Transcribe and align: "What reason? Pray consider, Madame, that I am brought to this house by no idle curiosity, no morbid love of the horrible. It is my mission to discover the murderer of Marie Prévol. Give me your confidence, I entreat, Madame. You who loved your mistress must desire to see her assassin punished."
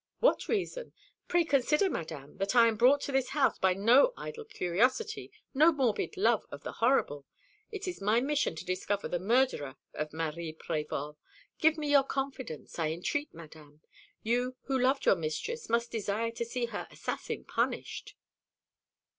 "What 0.19 0.47
reason? 0.47 0.93
Pray 1.27 1.43
consider, 1.43 1.87
Madame, 1.87 2.37
that 2.37 2.55
I 2.55 2.67
am 2.67 2.75
brought 2.75 3.01
to 3.01 3.11
this 3.11 3.29
house 3.37 3.59
by 3.59 3.75
no 3.75 4.13
idle 4.17 4.45
curiosity, 4.45 5.31
no 5.53 5.71
morbid 5.71 6.17
love 6.17 6.43
of 6.49 6.63
the 6.63 6.71
horrible. 6.71 7.27
It 7.71 7.87
is 7.87 8.01
my 8.01 8.19
mission 8.19 8.55
to 8.55 8.65
discover 8.65 9.07
the 9.07 9.19
murderer 9.19 9.75
of 9.93 10.11
Marie 10.11 10.53
Prévol. 10.59 11.17
Give 11.59 11.77
me 11.77 11.91
your 11.91 12.03
confidence, 12.03 12.79
I 12.79 12.89
entreat, 12.89 13.31
Madame. 13.31 13.81
You 14.23 14.55
who 14.63 14.79
loved 14.79 15.05
your 15.05 15.13
mistress 15.15 15.69
must 15.69 15.91
desire 15.91 16.31
to 16.31 16.45
see 16.45 16.65
her 16.65 16.87
assassin 16.89 17.43
punished." 17.43 18.15